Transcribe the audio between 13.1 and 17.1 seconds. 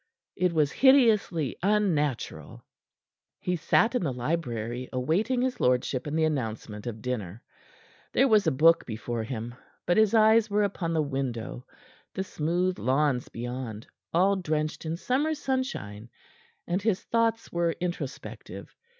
beyond, all drenched in summer sunshine, and his